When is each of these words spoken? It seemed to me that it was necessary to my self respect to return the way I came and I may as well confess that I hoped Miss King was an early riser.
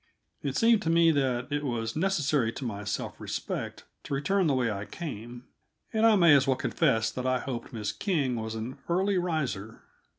It 0.41 0.57
seemed 0.57 0.81
to 0.81 0.89
me 0.89 1.11
that 1.11 1.51
it 1.51 1.63
was 1.63 1.95
necessary 1.95 2.51
to 2.53 2.65
my 2.65 2.83
self 2.85 3.21
respect 3.21 3.83
to 4.05 4.15
return 4.15 4.47
the 4.47 4.55
way 4.55 4.71
I 4.71 4.83
came 4.85 5.43
and 5.93 6.07
I 6.07 6.15
may 6.15 6.33
as 6.33 6.47
well 6.47 6.55
confess 6.57 7.11
that 7.11 7.27
I 7.27 7.37
hoped 7.37 7.71
Miss 7.71 7.91
King 7.91 8.35
was 8.35 8.55
an 8.55 8.79
early 8.89 9.19
riser. 9.19 9.83